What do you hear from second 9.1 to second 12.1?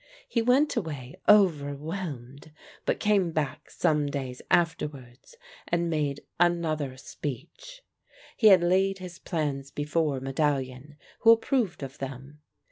plans before Medallion, who approved of